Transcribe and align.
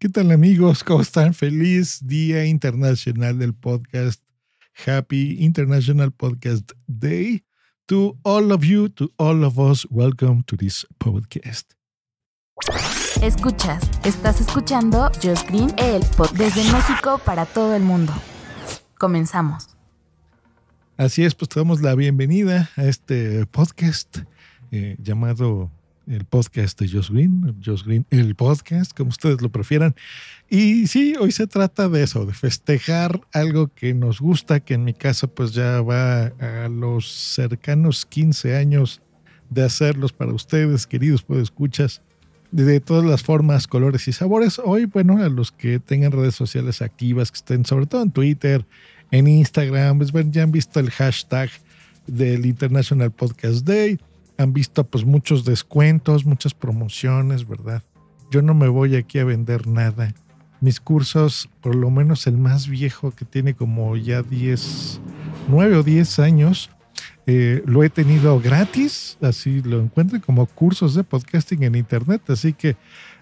¿Qué 0.00 0.08
tal 0.08 0.30
amigos? 0.30 0.82
¿Cómo 0.82 1.02
están? 1.02 1.34
Feliz 1.34 1.98
Día 2.06 2.46
Internacional 2.46 3.38
del 3.38 3.52
Podcast. 3.52 4.22
Happy 4.86 5.44
International 5.44 6.10
Podcast 6.10 6.72
Day. 6.86 7.44
To 7.84 8.16
all 8.22 8.50
of 8.50 8.64
you, 8.64 8.88
to 8.88 9.12
all 9.18 9.44
of 9.44 9.58
us, 9.58 9.86
welcome 9.90 10.42
to 10.44 10.56
this 10.56 10.86
podcast. 10.96 11.72
Escuchas, 13.20 13.90
estás 14.02 14.40
escuchando 14.40 15.12
Just 15.22 15.46
Green, 15.50 15.68
el 15.76 16.00
podcast 16.16 16.34
desde 16.34 16.72
México 16.72 17.20
para 17.22 17.44
todo 17.44 17.74
el 17.76 17.82
mundo. 17.82 18.14
Comenzamos. 18.98 19.76
Así 20.96 21.24
es, 21.24 21.34
pues 21.34 21.50
te 21.50 21.60
damos 21.60 21.82
la 21.82 21.94
bienvenida 21.94 22.70
a 22.76 22.84
este 22.84 23.44
podcast 23.44 24.20
eh, 24.70 24.96
llamado 24.98 25.70
el 26.10 26.24
podcast 26.24 26.78
de 26.80 26.88
Josh 26.88 27.10
Green, 27.10 27.56
Josh 27.64 27.84
Green, 27.84 28.04
el 28.10 28.34
podcast, 28.34 28.92
como 28.96 29.10
ustedes 29.10 29.40
lo 29.40 29.50
prefieran. 29.50 29.94
Y 30.48 30.88
sí, 30.88 31.14
hoy 31.18 31.30
se 31.30 31.46
trata 31.46 31.88
de 31.88 32.02
eso, 32.02 32.26
de 32.26 32.34
festejar 32.34 33.20
algo 33.32 33.68
que 33.74 33.94
nos 33.94 34.20
gusta, 34.20 34.60
que 34.60 34.74
en 34.74 34.84
mi 34.84 34.92
caso 34.92 35.28
pues 35.28 35.52
ya 35.52 35.80
va 35.80 36.26
a 36.26 36.68
los 36.68 37.10
cercanos 37.10 38.04
15 38.06 38.56
años 38.56 39.00
de 39.48 39.62
hacerlos 39.64 40.12
para 40.12 40.32
ustedes, 40.32 40.86
queridos 40.86 41.24
escuchas 41.40 42.02
de 42.50 42.80
todas 42.80 43.04
las 43.04 43.22
formas, 43.22 43.68
colores 43.68 44.08
y 44.08 44.12
sabores. 44.12 44.60
Hoy, 44.62 44.86
bueno, 44.86 45.18
a 45.22 45.28
los 45.28 45.52
que 45.52 45.78
tengan 45.78 46.12
redes 46.12 46.34
sociales 46.34 46.82
activas, 46.82 47.30
que 47.30 47.36
estén 47.36 47.64
sobre 47.64 47.86
todo 47.86 48.02
en 48.02 48.10
Twitter, 48.10 48.66
en 49.12 49.28
Instagram, 49.28 49.98
pues 49.98 50.12
ya 50.30 50.42
han 50.42 50.52
visto 50.52 50.80
el 50.80 50.90
hashtag 50.90 51.50
del 52.06 52.46
International 52.46 53.12
Podcast 53.12 53.64
Day, 53.64 53.98
han 54.40 54.54
visto 54.54 54.84
pues 54.84 55.04
muchos 55.04 55.44
descuentos, 55.44 56.24
muchas 56.24 56.54
promociones, 56.54 57.46
¿verdad? 57.46 57.82
Yo 58.30 58.40
no 58.40 58.54
me 58.54 58.68
voy 58.68 58.96
aquí 58.96 59.18
a 59.18 59.24
vender 59.24 59.66
nada. 59.66 60.14
Mis 60.62 60.80
cursos, 60.80 61.48
por 61.60 61.74
lo 61.74 61.90
menos 61.90 62.26
el 62.26 62.38
más 62.38 62.66
viejo 62.66 63.10
que 63.10 63.26
tiene 63.26 63.54
como 63.54 63.96
ya 63.96 64.22
10, 64.22 65.00
9 65.48 65.76
o 65.76 65.82
10 65.82 66.18
años, 66.20 66.70
eh, 67.26 67.62
lo 67.66 67.84
he 67.84 67.90
tenido 67.90 68.40
gratis, 68.40 69.18
así 69.20 69.60
lo 69.60 69.80
encuentran 69.80 70.22
como 70.22 70.46
cursos 70.46 70.94
de 70.94 71.04
podcasting 71.04 71.62
en 71.64 71.74
internet, 71.74 72.22
así 72.28 72.54
que 72.54 72.76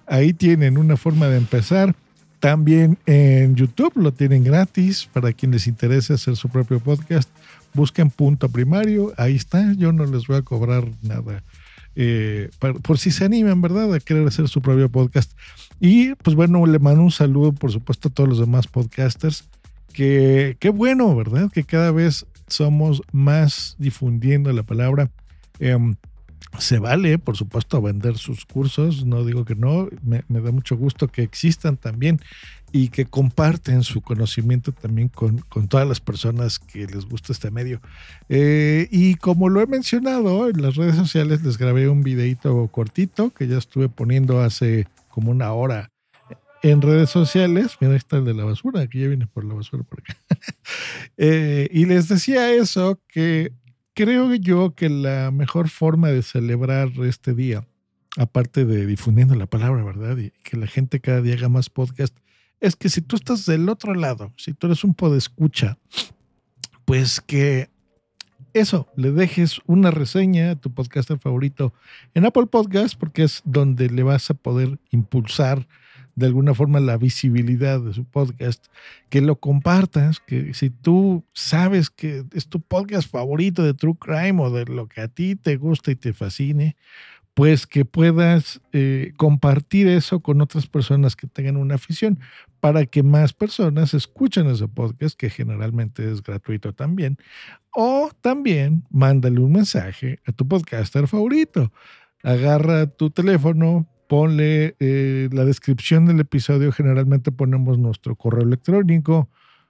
ahí 0.06 0.33
tienen 0.33 0.78
una 0.78 0.96
forma 0.96 1.27
de 1.27 1.39
empezar. 1.39 1.96
También 2.39 2.96
en 3.06 3.56
YouTube 3.56 3.94
lo 3.96 4.12
tienen 4.12 4.44
gratis 4.44 5.08
para 5.12 5.33
quien 5.33 5.50
les 5.50 5.66
interese 5.66 6.12
hacer 6.12 6.36
su 6.36 6.48
propio 6.48 6.78
podcast. 6.78 7.28
Busquen 7.74 8.11
punto 8.11 8.48
primario, 8.48 9.12
ahí 9.16 9.36
está, 9.36 9.72
yo 9.74 9.92
no 9.92 10.06
les 10.06 10.27
voy 10.27 10.38
a 10.38 10.42
cobrar 10.42 10.84
nada. 11.02 11.42
Eh, 12.00 12.50
por, 12.58 12.98
si 12.98 13.11
se 13.11 13.24
animan, 13.24 13.61
¿verdad?, 13.61 13.92
a 13.92 14.00
querer 14.00 14.27
hacer 14.27 14.48
su 14.48 14.62
propio 14.62 14.88
podcast. 14.88 15.33
Y 15.80 16.14
pues 16.14 16.36
bueno, 16.36 16.64
le 16.66 16.78
mando 16.78 17.02
un 17.02 17.11
saludo, 17.11 17.52
por 17.52 17.72
supuesto, 17.72 18.08
a 18.08 18.12
todos 18.12 18.28
los 18.28 18.39
demás 18.39 18.66
podcasters. 18.66 19.48
Que 19.92 20.56
qué 20.61 20.70
bueno, 20.70 21.14
¿verdad? 21.16 21.50
Que 21.50 21.64
cada 21.64 21.91
vez 21.91 22.27
somos 22.46 23.02
más 23.12 23.74
difundiendo 23.78 24.52
la 24.52 24.62
palabra. 24.62 25.11
Eh, 25.58 25.77
se 26.58 26.78
vale, 26.78 27.18
por 27.18 27.36
supuesto, 27.36 27.83
vender 27.83 28.17
sus 28.17 28.45
cursos, 28.45 29.05
no 29.05 29.24
digo 29.24 29.45
que 29.45 29.55
no, 29.55 29.89
me, 30.02 30.24
me, 30.28 30.40
da 30.40 30.51
mucho 30.51 30.77
gusto 30.77 31.08
que 31.08 31.23
existan 31.23 31.77
también 31.77 32.20
y 32.73 32.89
que 32.89 33.06
comparten 33.06 33.83
su 33.83 34.02
conocimiento 34.02 34.73
también 34.73 35.08
con, 35.08 35.39
con 35.39 35.68
todas 35.68 35.89
las 35.89 36.01
personas 36.01 36.58
que 36.58 36.86
les 36.86 37.06
gusta 37.06 37.33
este 37.33 37.51
medio. 37.51 37.80
Eh, 38.29 38.89
y 38.90 39.14
como 39.14 39.48
lo 39.48 39.61
he 39.61 39.67
mencionado 39.67 40.48
en 40.48 40.61
las 40.61 40.77
redes 40.77 40.96
sociales, 40.96 41.42
les 41.42 41.58
grabé 41.58 41.89
un 41.89 42.02
videito 42.02 42.68
cortito 42.68 43.30
que 43.30 43.46
ya 43.46 43.58
estuve 43.58 43.89
poniendo 43.89 44.40
hace 44.40 44.86
como 45.08 45.30
una 45.30 45.52
hora 45.52 45.90
en 46.62 46.83
redes 46.83 47.11
sociales. 47.11 47.77
Mira, 47.80 47.92
ahí 47.92 47.98
está 47.98 48.18
el 48.18 48.24
de 48.24 48.34
la 48.34 48.45
basura, 48.45 48.80
aquí 48.80 49.01
ya 49.01 49.08
viene 49.08 49.27
por 49.27 49.45
la 49.45 49.55
basura 49.55 49.83
por 49.83 50.01
acá. 50.01 50.17
eh, 51.17 51.68
y 51.73 51.86
les 51.86 52.08
decía 52.08 52.52
eso, 52.52 53.01
que 53.08 53.52
creo 53.95 54.34
yo 54.34 54.74
que 54.74 54.89
la 54.89 55.30
mejor 55.30 55.68
forma 55.68 56.08
de 56.08 56.23
celebrar 56.23 56.90
este 57.05 57.34
día, 57.34 57.67
aparte 58.17 58.64
de 58.64 58.86
difundiendo 58.86 59.34
la 59.34 59.46
palabra, 59.46 59.83
¿verdad? 59.84 60.17
Y 60.18 60.30
que 60.42 60.57
la 60.57 60.67
gente 60.67 61.01
cada 61.01 61.23
día 61.23 61.34
haga 61.34 61.48
más 61.48 61.70
podcast, 61.70 62.17
es 62.61 62.77
que 62.77 62.89
si 62.89 63.01
tú 63.01 63.17
estás 63.17 63.46
del 63.46 63.69
otro 63.69 63.95
lado, 63.95 64.33
si 64.36 64.55
tú 64.55 64.67
eres 64.67 64.85
un 64.85 64.95
podescucha, 64.95 65.79
pues 66.85 67.20
que 67.20 67.70
eso, 68.55 68.89
le 68.96 69.13
dejes 69.13 69.61
una 69.67 69.91
reseña 69.91 70.52
a 70.52 70.57
tu 70.57 70.73
podcaster 70.73 71.19
favorito 71.19 71.73
en 72.14 72.24
Apple 72.24 72.46
Podcast, 72.46 72.98
porque 72.98 73.23
es 73.23 73.42
donde 73.45 73.91
le 73.91 74.02
vas 74.02 74.30
a 74.30 74.35
poder 74.35 74.79
impulsar 74.91 75.67
de 76.19 76.27
alguna 76.27 76.52
forma 76.52 76.80
la 76.80 76.96
visibilidad 76.96 77.80
de 77.80 77.95
su 77.95 78.05
podcast, 78.05 78.67
que 79.08 79.20
lo 79.20 79.36
compartas, 79.36 80.19
que 80.19 80.52
si 80.52 80.69
tú 80.69 81.25
sabes 81.33 81.90
que 81.90 82.25
es 82.33 82.48
tu 82.48 82.61
podcast 82.61 83.08
favorito 83.08 83.63
de 83.63 83.73
True 83.73 83.95
Crime 83.96 84.42
o 84.42 84.51
de 84.51 84.64
lo 84.64 84.89
que 84.89 85.01
a 85.01 85.07
ti 85.07 85.36
te 85.36 85.57
gusta 85.57 85.92
y 85.92 85.95
te 85.95 86.13
fascine, 86.13 86.77
pues 87.39 87.69
que 87.69 87.85
puedas 87.85 88.61
eh, 88.73 89.13
compartir 89.17 89.87
eso 89.87 90.19
con 90.19 90.41
otras 90.41 90.67
personas 90.67 91.15
que 91.15 91.29
tengan 91.29 91.57
una 91.57 91.77
afición 91.77 92.19
para 92.59 92.85
que 92.85 93.05
más 93.05 93.33
personas 93.33 93.95
escuchen 93.95 94.49
ese 94.49 94.67
podcast, 94.67 95.17
que 95.17 95.31
generalmente 95.31 96.11
es 96.11 96.21
gratuito 96.21 96.73
también. 96.73 97.17
O 97.73 98.11
también 98.23 98.83
mándale 98.91 99.39
un 99.39 99.53
mensaje 99.53 100.19
a 100.27 100.33
tu 100.33 100.49
podcaster 100.49 101.07
favorito. 101.07 101.71
Agarra 102.25 102.89
tu 102.89 103.11
teléfono, 103.11 103.87
ponle 104.09 104.75
eh, 104.81 105.29
la 105.31 105.45
descripción 105.45 106.07
del 106.07 106.19
episodio, 106.19 106.73
generalmente 106.73 107.31
ponemos 107.31 107.79
nuestro 107.79 108.17
correo 108.17 108.43
electrónico, 108.43 109.29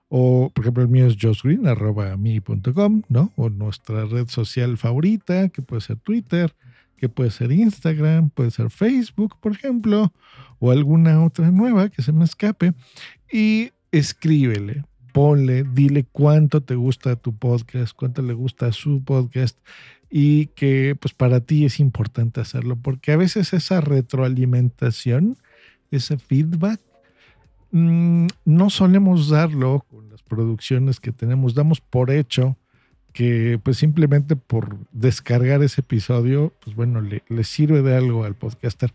o 0.08 0.50
por 0.54 0.64
ejemplo 0.64 0.84
el 0.84 0.88
mío 0.88 1.06
es 1.06 1.18
josgreen.com, 1.20 3.02
¿no? 3.10 3.30
O 3.36 3.50
nuestra 3.50 4.06
red 4.06 4.28
social 4.28 4.78
favorita, 4.78 5.50
que 5.50 5.60
puede 5.60 5.82
ser 5.82 5.98
Twitter, 5.98 6.54
que 6.98 7.08
puede 7.08 7.30
ser 7.30 7.52
Instagram, 7.52 8.30
puede 8.30 8.50
ser 8.50 8.68
Facebook, 8.68 9.36
por 9.40 9.52
ejemplo, 9.52 10.12
o 10.58 10.70
alguna 10.70 11.24
otra 11.24 11.50
nueva 11.50 11.88
que 11.88 12.02
se 12.02 12.12
me 12.12 12.24
escape, 12.24 12.74
y 13.32 13.70
escríbele, 13.92 14.84
ponle, 15.12 15.64
dile 15.64 16.04
cuánto 16.04 16.62
te 16.62 16.74
gusta 16.74 17.16
tu 17.16 17.34
podcast, 17.36 17.94
cuánto 17.96 18.20
le 18.20 18.34
gusta 18.34 18.72
su 18.72 19.02
podcast 19.02 19.58
y 20.10 20.46
que 20.48 20.96
pues 20.98 21.14
para 21.14 21.40
ti 21.40 21.64
es 21.64 21.80
importante 21.80 22.40
hacerlo, 22.40 22.76
porque 22.76 23.12
a 23.12 23.16
veces 23.16 23.52
esa 23.52 23.80
retroalimentación, 23.80 25.36
ese 25.90 26.18
feedback, 26.18 26.80
mmm, 27.70 28.26
no 28.44 28.70
solemos 28.70 29.28
darlo 29.28 29.84
con 29.90 30.10
las 30.10 30.22
producciones 30.22 31.00
que 31.00 31.12
tenemos, 31.12 31.54
damos 31.54 31.80
por 31.80 32.10
hecho 32.10 32.56
que 33.12 33.58
pues 33.62 33.78
simplemente 33.78 34.36
por 34.36 34.76
descargar 34.92 35.62
ese 35.62 35.80
episodio, 35.80 36.52
pues 36.60 36.76
bueno, 36.76 37.00
le, 37.00 37.44
sirve 37.44 37.82
de 37.82 37.96
algo 37.96 38.24
al 38.24 38.34
podcaster. 38.34 38.94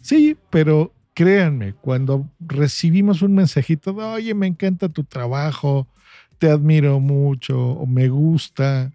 Sí, 0.00 0.36
pero 0.50 0.92
créanme, 1.14 1.74
cuando 1.74 2.28
recibimos 2.40 3.22
un 3.22 3.34
mensajito 3.34 3.92
de, 3.92 4.02
oye, 4.04 4.34
me 4.34 4.46
encanta 4.46 4.88
tu 4.88 5.04
trabajo, 5.04 5.86
te 6.38 6.50
admiro 6.50 7.00
mucho, 7.00 7.58
o 7.58 7.86
me 7.86 8.08
gusta, 8.08 8.92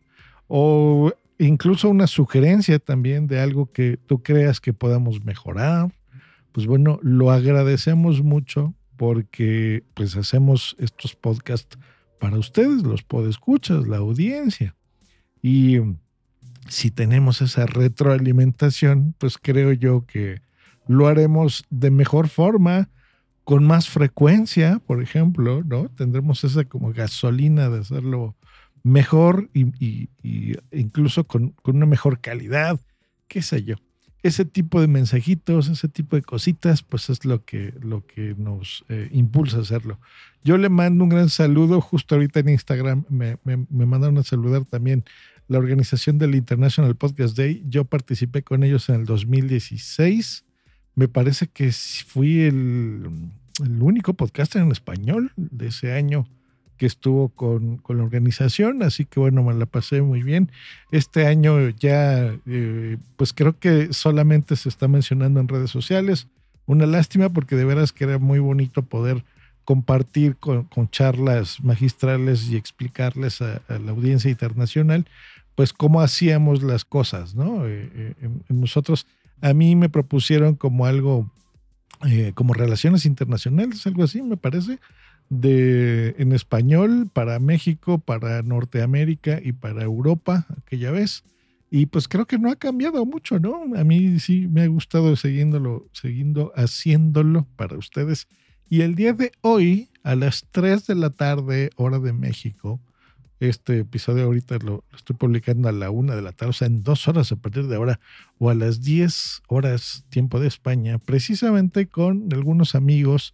o 0.47 1.11
incluso 1.37 1.89
una 1.89 2.07
sugerencia 2.07 2.79
también 2.79 3.27
de 3.27 3.39
algo 3.39 3.71
que 3.71 3.97
tú 3.97 4.23
creas 4.23 4.59
que 4.59 4.73
podamos 4.73 5.23
mejorar, 5.23 5.91
pues 6.51 6.67
bueno, 6.67 6.99
lo 7.01 7.31
agradecemos 7.31 8.23
mucho 8.23 8.73
porque 8.97 9.83
pues 9.93 10.15
hacemos 10.15 10.75
estos 10.79 11.15
podcasts 11.15 11.77
para 12.19 12.37
ustedes, 12.37 12.83
los 12.83 13.03
podescuchas, 13.03 13.87
la 13.87 13.97
audiencia. 13.97 14.75
Y 15.41 15.79
si 16.67 16.91
tenemos 16.91 17.41
esa 17.41 17.65
retroalimentación, 17.65 19.15
pues 19.17 19.37
creo 19.37 19.71
yo 19.73 20.05
que 20.05 20.41
lo 20.87 21.07
haremos 21.07 21.65
de 21.69 21.91
mejor 21.91 22.27
forma, 22.29 22.89
con 23.43 23.63
más 23.63 23.89
frecuencia, 23.89 24.81
por 24.87 25.03
ejemplo, 25.03 25.63
¿no? 25.63 25.87
Tendremos 25.89 26.43
esa 26.43 26.65
como 26.65 26.91
gasolina 26.91 27.69
de 27.69 27.79
hacerlo 27.79 28.35
mejor 28.81 29.49
y, 29.53 29.67
y, 29.79 30.09
incluso 30.71 31.25
con, 31.25 31.49
con, 31.61 31.75
una 31.75 31.85
mejor 31.85 32.19
calidad, 32.19 32.79
qué 33.27 33.43
sé 33.43 33.63
yo. 33.63 33.75
Ese 34.25 34.43
tipo 34.43 34.81
de 34.81 34.87
mensajitos, 34.87 35.69
ese 35.69 35.87
tipo 35.87 36.15
de 36.15 36.23
cositas, 36.23 36.81
pues 36.81 37.11
es 37.11 37.25
lo 37.25 37.45
que, 37.45 37.75
lo 37.79 38.07
que 38.07 38.33
nos 38.35 38.83
eh, 38.89 39.07
impulsa 39.11 39.57
a 39.57 39.61
hacerlo. 39.61 39.99
Yo 40.43 40.57
le 40.57 40.69
mando 40.69 41.03
un 41.03 41.11
gran 41.11 41.29
saludo, 41.29 41.79
justo 41.79 42.15
ahorita 42.15 42.39
en 42.39 42.49
Instagram 42.49 43.05
me, 43.07 43.37
me, 43.43 43.85
mandaron 43.85 44.17
a 44.17 44.23
saludar 44.23 44.65
también 44.65 45.03
la 45.47 45.59
organización 45.59 46.17
del 46.17 46.33
International 46.33 46.95
Podcast 46.95 47.37
Day. 47.37 47.63
Yo 47.69 47.85
participé 47.85 48.41
con 48.41 48.63
ellos 48.63 48.89
en 48.89 48.95
el 48.95 49.05
2016. 49.05 50.43
Me 50.95 51.07
parece 51.07 51.45
que 51.45 51.71
fui 51.71 52.41
el, 52.41 53.29
el 53.63 53.81
único 53.83 54.15
podcaster 54.15 54.63
en 54.63 54.71
español 54.71 55.33
de 55.35 55.67
ese 55.67 55.93
año 55.93 56.27
que 56.77 56.85
estuvo 56.85 57.29
con, 57.29 57.77
con, 57.77 57.97
la 57.97 58.03
organización, 58.03 58.83
así 58.83 59.05
que 59.05 59.19
bueno, 59.19 59.43
me 59.43 59.53
la 59.53 59.65
pasé 59.65 60.01
muy 60.01 60.23
bien. 60.23 60.51
Este 60.91 61.25
año 61.25 61.69
ya, 61.69 62.35
eh, 62.45 62.97
pues 63.15 63.33
creo 63.33 63.57
que 63.57 63.93
solamente 63.93 64.55
se 64.55 64.69
está 64.69 64.87
mencionando 64.87 65.39
en 65.39 65.47
redes 65.47 65.71
sociales. 65.71 66.27
Una 66.65 66.85
lástima 66.85 67.29
porque 67.29 67.55
de 67.55 67.65
veras 67.65 67.91
que 67.91 68.03
era 68.03 68.17
muy 68.17 68.39
bonito 68.39 68.81
poder 68.83 69.23
compartir 69.63 70.35
con, 70.35 70.67
charlas 70.91 71.63
magistrales 71.63 72.49
y 72.49 72.55
explicarles 72.55 73.41
a, 73.41 73.61
la 73.67 73.91
audiencia 73.91 74.29
internacional, 74.29 75.05
pues 75.55 75.73
cómo 75.73 76.01
hacíamos 76.01 76.61
las 76.61 76.85
cosas, 76.85 77.35
¿no? 77.35 77.65
Eh, 77.65 77.89
eh, 77.95 78.29
nosotros, 78.49 79.07
a 79.41 79.53
mí 79.53 79.75
me 79.75 79.89
propusieron 79.89 80.55
como 80.55 80.85
algo, 80.85 81.29
como 82.35 82.53
relaciones 82.53 83.05
internacionales, 83.05 83.87
algo 83.87 84.03
así, 84.03 84.21
me 84.21 84.37
parece, 84.37 84.79
de, 85.29 86.15
en 86.17 86.31
español 86.31 87.09
para 87.11 87.39
México, 87.39 87.99
para 87.99 88.41
Norteamérica 88.43 89.39
y 89.43 89.53
para 89.53 89.83
Europa 89.83 90.45
aquella 90.57 90.91
vez. 90.91 91.23
Y 91.71 91.87
pues 91.87 92.07
creo 92.07 92.25
que 92.25 92.37
no 92.37 92.51
ha 92.51 92.55
cambiado 92.55 93.05
mucho, 93.05 93.39
¿no? 93.39 93.63
A 93.75 93.83
mí 93.83 94.19
sí 94.19 94.47
me 94.47 94.61
ha 94.61 94.67
gustado 94.67 95.15
siguiéndolo, 95.15 95.89
siguiendo 95.91 96.53
haciéndolo 96.55 97.47
para 97.55 97.77
ustedes. 97.77 98.27
Y 98.69 98.81
el 98.81 98.95
día 98.95 99.13
de 99.13 99.31
hoy, 99.41 99.89
a 100.03 100.15
las 100.15 100.45
3 100.51 100.87
de 100.87 100.95
la 100.95 101.09
tarde, 101.09 101.71
hora 101.75 101.99
de 101.99 102.13
México, 102.13 102.79
este 103.39 103.79
episodio 103.79 104.23
ahorita 104.23 104.57
lo, 104.59 104.85
lo, 104.89 104.97
estoy 104.97 105.15
publicando 105.15 105.67
a 105.67 105.71
la 105.71 105.89
1 105.89 106.15
de 106.15 106.21
la 106.21 106.31
tarde, 106.31 106.51
o 106.51 106.53
sea, 106.53 106.67
en 106.67 106.83
dos 106.83 107.07
horas 107.07 107.31
a 107.31 107.35
partir 107.35 107.67
de 107.67 107.75
ahora, 107.75 107.99
o 108.37 108.49
a 108.49 108.53
las 108.53 108.81
10 108.81 109.41
horas 109.47 110.05
tiempo 110.09 110.39
de 110.39 110.47
España, 110.47 110.99
precisamente 110.99 111.87
con 111.87 112.29
algunos 112.31 112.75
amigos 112.75 113.33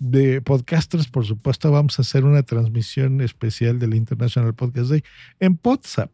de 0.00 0.40
podcasters, 0.40 1.08
por 1.08 1.26
supuesto, 1.26 1.70
vamos 1.70 1.98
a 1.98 2.02
hacer 2.02 2.24
una 2.24 2.42
transmisión 2.42 3.20
especial 3.20 3.78
del 3.78 3.94
International 3.94 4.54
Podcast 4.54 4.88
Day 4.90 5.04
en 5.38 5.60
WhatsApp. 5.62 6.10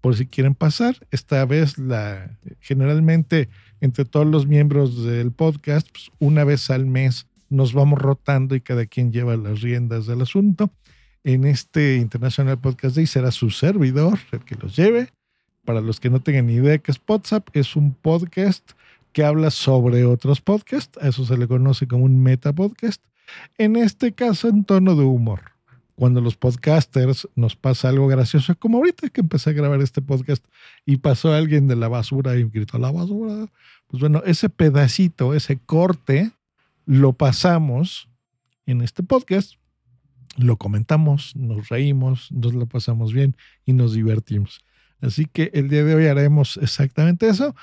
Por 0.00 0.16
si 0.16 0.26
quieren 0.26 0.54
pasar, 0.54 0.96
esta 1.10 1.44
vez 1.44 1.76
la 1.76 2.38
generalmente 2.60 3.48
entre 3.80 4.04
todos 4.04 4.26
los 4.26 4.46
miembros 4.46 5.04
del 5.04 5.32
podcast, 5.32 5.88
pues 5.90 6.10
una 6.20 6.44
vez 6.44 6.70
al 6.70 6.86
mes 6.86 7.26
nos 7.48 7.72
vamos 7.72 7.98
rotando 7.98 8.54
y 8.54 8.60
cada 8.60 8.86
quien 8.86 9.12
lleva 9.12 9.36
las 9.36 9.60
riendas 9.60 10.06
del 10.06 10.22
asunto. 10.22 10.70
En 11.24 11.44
este 11.44 11.96
International 11.96 12.58
Podcast 12.60 12.94
Day 12.94 13.08
será 13.08 13.32
su 13.32 13.50
servidor 13.50 14.20
el 14.30 14.44
que 14.44 14.54
los 14.54 14.76
lleve. 14.76 15.10
Para 15.64 15.80
los 15.80 15.98
que 15.98 16.10
no 16.10 16.20
tengan 16.20 16.46
ni 16.46 16.54
idea 16.54 16.78
que 16.78 16.92
es 16.92 17.00
WhatsApp, 17.08 17.48
es 17.52 17.74
un 17.74 17.92
podcast 17.92 18.70
que 19.12 19.24
habla 19.24 19.50
sobre 19.50 20.04
otros 20.04 20.40
podcasts. 20.40 20.96
A 21.02 21.08
eso 21.08 21.26
se 21.26 21.36
le 21.36 21.48
conoce 21.48 21.88
como 21.88 22.04
un 22.04 22.22
meta 22.22 22.52
podcast 22.52 23.02
en 23.58 23.76
este 23.76 24.12
caso 24.12 24.48
en 24.48 24.64
tono 24.64 24.94
de 24.96 25.04
humor. 25.04 25.52
Cuando 25.94 26.20
los 26.20 26.36
podcasters 26.36 27.26
nos 27.36 27.56
pasa 27.56 27.88
algo 27.88 28.06
gracioso, 28.06 28.54
como 28.58 28.78
ahorita 28.78 29.08
que 29.08 29.22
empecé 29.22 29.50
a 29.50 29.54
grabar 29.54 29.80
este 29.80 30.02
podcast 30.02 30.44
y 30.84 30.98
pasó 30.98 31.32
alguien 31.32 31.68
de 31.68 31.76
la 31.76 31.88
basura 31.88 32.36
y 32.36 32.44
gritó 32.44 32.78
la 32.78 32.90
basura, 32.90 33.46
pues 33.86 34.00
bueno, 34.00 34.22
ese 34.26 34.50
pedacito, 34.50 35.34
ese 35.34 35.56
corte, 35.56 36.32
lo 36.84 37.14
pasamos 37.14 38.08
en 38.66 38.82
este 38.82 39.02
podcast, 39.02 39.54
lo 40.36 40.58
comentamos, 40.58 41.34
nos 41.34 41.70
reímos, 41.70 42.30
nos 42.30 42.52
lo 42.52 42.66
pasamos 42.66 43.14
bien 43.14 43.34
y 43.64 43.72
nos 43.72 43.94
divertimos. 43.94 44.64
Así 45.00 45.26
que 45.26 45.50
el 45.54 45.68
día 45.68 45.84
de 45.84 45.94
hoy 45.94 46.06
haremos 46.06 46.58
exactamente 46.58 47.28
eso 47.28 47.54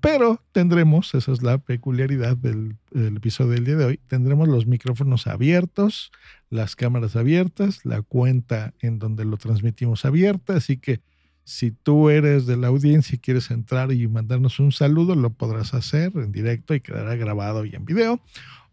pero 0.00 0.42
tendremos, 0.52 1.14
esa 1.14 1.32
es 1.32 1.42
la 1.42 1.58
peculiaridad 1.58 2.36
del, 2.36 2.76
episodio 2.92 3.52
del 3.52 3.64
día 3.64 3.76
de 3.76 3.84
hoy, 3.84 4.00
tendremos 4.08 4.48
los 4.48 4.66
micrófonos 4.66 5.26
abiertos, 5.26 6.12
las 6.50 6.76
cámaras 6.76 7.16
abiertas, 7.16 7.84
la 7.84 8.02
cuenta 8.02 8.74
en 8.80 8.98
donde 8.98 9.24
lo 9.24 9.36
transmitimos 9.36 10.04
abierta, 10.04 10.56
así 10.56 10.76
que 10.76 11.00
si 11.44 11.70
tú 11.70 12.08
eres 12.08 12.46
de 12.46 12.56
la 12.56 12.68
audiencia 12.68 13.16
y 13.16 13.18
quieres 13.18 13.50
entrar 13.50 13.92
y 13.92 14.08
mandarnos 14.08 14.58
un 14.60 14.72
saludo, 14.72 15.14
lo 15.14 15.30
podrás 15.30 15.74
hacer 15.74 16.12
en 16.14 16.32
directo 16.32 16.74
y 16.74 16.80
quedará 16.80 17.16
grabado 17.16 17.66
y 17.66 17.74
en 17.74 17.84
video. 17.84 18.20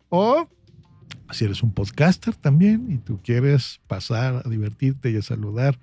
O 0.08 0.48
si 1.32 1.46
eres 1.46 1.64
un 1.64 1.74
podcaster 1.74 2.34
también 2.36 2.90
y 2.90 2.98
tú 2.98 3.20
quieres 3.22 3.82
pasar 3.88 4.42
a 4.46 4.50
divertirte 4.50 5.12
y 5.12 5.18
a 5.18 5.22
saludar 5.22 5.80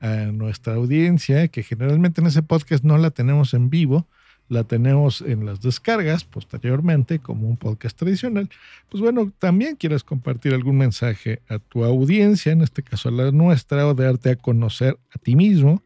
a 0.00 0.32
nuestra 0.32 0.74
audiencia, 0.74 1.46
que 1.46 1.62
generalmente 1.62 2.20
en 2.20 2.26
ese 2.26 2.42
podcast 2.42 2.82
no 2.82 2.98
la 2.98 3.10
tenemos 3.10 3.54
en 3.54 3.70
vivo, 3.70 4.08
la 4.48 4.64
tenemos 4.64 5.22
en 5.22 5.46
las 5.46 5.60
descargas 5.60 6.24
posteriormente 6.24 7.18
como 7.18 7.48
un 7.48 7.56
podcast 7.56 7.98
tradicional, 7.98 8.50
pues 8.88 9.02
bueno, 9.02 9.32
también 9.38 9.76
quieres 9.76 10.04
compartir 10.04 10.52
algún 10.52 10.76
mensaje 10.76 11.40
a 11.48 11.58
tu 11.58 11.84
audiencia, 11.84 12.52
en 12.52 12.60
este 12.60 12.82
caso 12.82 13.08
a 13.08 13.12
la 13.12 13.30
nuestra, 13.30 13.86
o 13.86 13.94
darte 13.94 14.30
a 14.30 14.36
conocer 14.36 14.98
a 15.14 15.18
ti 15.18 15.36
mismo. 15.36 15.82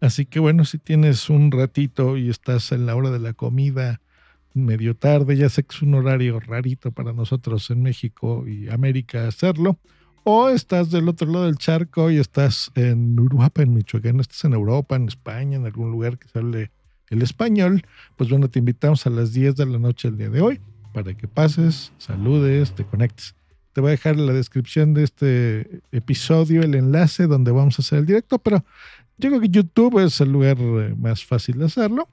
Así 0.00 0.26
que 0.26 0.38
bueno, 0.38 0.64
si 0.64 0.78
tienes 0.78 1.30
un 1.30 1.50
ratito 1.50 2.16
y 2.16 2.28
estás 2.28 2.72
en 2.72 2.86
la 2.86 2.94
hora 2.94 3.10
de 3.10 3.18
la 3.18 3.32
comida 3.32 4.00
medio 4.52 4.94
tarde, 4.94 5.36
ya 5.36 5.48
sé 5.48 5.64
que 5.64 5.74
es 5.74 5.82
un 5.82 5.94
horario 5.94 6.38
rarito 6.38 6.92
para 6.92 7.12
nosotros 7.12 7.68
en 7.70 7.82
México 7.82 8.46
y 8.46 8.68
América 8.68 9.26
hacerlo, 9.26 9.78
o 10.22 10.48
estás 10.48 10.90
del 10.90 11.08
otro 11.08 11.30
lado 11.30 11.46
del 11.46 11.58
charco 11.58 12.10
y 12.10 12.18
estás 12.18 12.70
en 12.76 13.18
Uruapa, 13.18 13.62
en 13.62 13.74
Michoacán, 13.74 14.20
estás 14.20 14.44
en 14.44 14.54
Europa, 14.54 14.96
en 14.96 15.08
España, 15.08 15.56
en 15.56 15.66
algún 15.66 15.90
lugar 15.90 16.18
que 16.18 16.28
se 16.28 16.38
hable 16.38 16.70
el 17.10 17.22
español, 17.22 17.82
pues 18.16 18.30
bueno, 18.30 18.48
te 18.48 18.58
invitamos 18.58 19.06
a 19.06 19.10
las 19.10 19.32
10 19.32 19.56
de 19.56 19.66
la 19.66 19.78
noche 19.78 20.08
el 20.08 20.16
día 20.16 20.30
de 20.30 20.40
hoy 20.40 20.60
para 20.94 21.12
que 21.14 21.26
pases, 21.26 21.92
saludes, 21.98 22.72
te 22.72 22.84
conectes. 22.84 23.34
Te 23.72 23.80
voy 23.80 23.88
a 23.88 23.90
dejar 23.90 24.14
en 24.14 24.26
la 24.26 24.32
descripción 24.32 24.94
de 24.94 25.02
este 25.02 25.80
episodio 25.90 26.62
el 26.62 26.76
enlace 26.76 27.26
donde 27.26 27.50
vamos 27.50 27.78
a 27.78 27.82
hacer 27.82 27.98
el 27.98 28.06
directo, 28.06 28.38
pero 28.38 28.64
yo 29.18 29.28
creo 29.28 29.40
que 29.40 29.48
YouTube 29.48 29.98
es 29.98 30.20
el 30.20 30.30
lugar 30.30 30.56
eh, 30.60 30.94
más 30.96 31.24
fácil 31.24 31.58
de 31.58 31.66
hacerlo. 31.66 32.08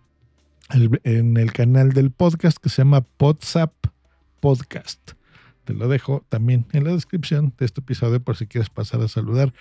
En 1.03 1.37
el 1.37 1.51
canal 1.51 1.91
del 1.91 2.11
podcast 2.11 2.57
que 2.57 2.69
se 2.69 2.77
llama 2.77 3.05
WhatsApp 3.19 3.73
Podcast. 4.39 5.11
Te 5.65 5.73
lo 5.73 5.87
dejo 5.87 6.25
también 6.29 6.65
en 6.71 6.85
la 6.85 6.94
descripción 6.94 7.54
de 7.59 7.66
este 7.66 7.81
episodio 7.81 8.21
por 8.21 8.37
si 8.37 8.47
quieres 8.47 8.69
pasar 8.69 9.01
a 9.01 9.07
saludar 9.07 9.54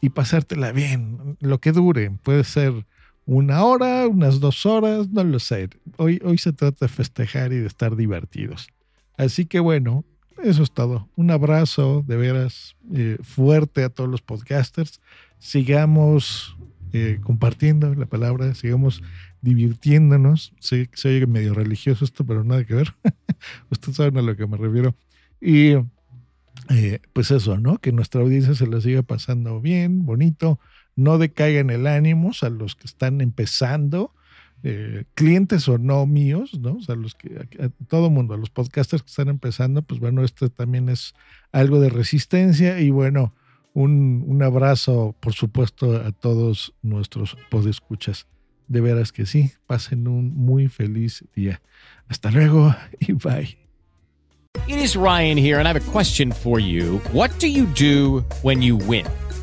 y 0.00 0.08
pasártela 0.08 0.72
bien, 0.72 1.36
lo 1.40 1.60
que 1.60 1.72
dure. 1.72 2.10
Puede 2.22 2.44
ser 2.44 2.86
una 3.26 3.64
hora, 3.64 4.06
unas 4.06 4.40
dos 4.40 4.66
horas, 4.66 5.08
no 5.08 5.24
lo 5.24 5.38
sé. 5.38 5.70
Hoy, 5.96 6.20
hoy 6.24 6.38
se 6.38 6.52
trata 6.52 6.86
de 6.86 6.88
festejar 6.88 7.52
y 7.52 7.58
de 7.58 7.66
estar 7.66 7.96
divertidos. 7.96 8.68
Así 9.16 9.46
que 9.46 9.60
bueno, 9.60 10.04
eso 10.42 10.62
es 10.62 10.72
todo. 10.72 11.08
Un 11.16 11.30
abrazo 11.30 12.04
de 12.06 12.16
veras 12.16 12.76
eh, 12.92 13.18
fuerte 13.22 13.84
a 13.84 13.88
todos 13.88 14.10
los 14.10 14.20
podcasters. 14.20 15.00
Sigamos 15.38 16.56
eh, 16.92 17.18
compartiendo 17.22 17.94
la 17.94 18.06
palabra, 18.06 18.54
sigamos 18.54 19.02
divirtiéndonos. 19.40 20.52
Sé 20.58 20.88
que 20.88 21.26
medio 21.26 21.54
religioso 21.54 22.04
esto, 22.04 22.24
pero 22.26 22.44
nada 22.44 22.64
que 22.64 22.74
ver. 22.74 22.94
Ustedes 23.70 23.96
saben 23.96 24.18
a 24.18 24.22
lo 24.22 24.36
que 24.36 24.46
me 24.46 24.56
refiero. 24.56 24.94
Y 25.40 25.76
eh, 26.70 27.00
pues 27.12 27.30
eso, 27.30 27.58
¿no? 27.58 27.78
Que 27.78 27.92
nuestra 27.92 28.20
audiencia 28.20 28.54
se 28.54 28.66
la 28.66 28.80
siga 28.80 29.02
pasando 29.02 29.60
bien, 29.60 30.04
bonito 30.04 30.58
no 30.96 31.18
decaigan 31.18 31.70
el 31.70 31.86
ánimo 31.86 32.32
a 32.40 32.48
los 32.48 32.76
que 32.76 32.86
están 32.86 33.20
empezando, 33.20 34.12
eh, 34.62 35.04
clientes 35.14 35.68
o 35.68 35.76
no 35.78 36.06
míos, 36.06 36.58
¿no? 36.58 36.76
O 36.76 36.80
sea, 36.80 36.94
los 36.94 37.14
que, 37.14 37.46
a, 37.60 37.68
todo 37.86 38.10
mundo, 38.10 38.34
a 38.34 38.38
los 38.38 38.50
podcasters 38.50 39.02
que 39.02 39.10
están 39.10 39.28
empezando, 39.28 39.82
pues 39.82 40.00
bueno, 40.00 40.24
esto 40.24 40.48
también 40.48 40.88
es 40.88 41.14
algo 41.52 41.80
de 41.80 41.90
resistencia 41.90 42.80
y 42.80 42.90
bueno, 42.90 43.34
un, 43.74 44.24
un 44.26 44.42
abrazo, 44.42 45.14
por 45.20 45.34
supuesto, 45.34 45.96
a 45.96 46.12
todos 46.12 46.74
nuestros 46.82 47.36
podescuchas. 47.50 48.26
De 48.66 48.80
veras 48.80 49.12
que 49.12 49.26
sí, 49.26 49.52
pasen 49.66 50.08
un 50.08 50.34
muy 50.34 50.68
feliz 50.68 51.22
día. 51.34 51.60
Hasta 52.08 52.30
luego 52.30 52.74
y 53.00 53.12
bye. 53.12 53.58
It 54.66 54.78
is 54.78 54.96
Ryan 54.96 55.36
here 55.36 55.58
and 55.58 55.68
I 55.68 55.72
have 55.72 55.76
a 55.76 55.92
question 55.92 56.32
for 56.32 56.58
you. 56.58 57.00
What 57.12 57.38
do 57.38 57.48
you 57.48 57.66
do 57.74 58.24
when 58.42 58.62
you 58.62 58.76
win? 58.76 59.04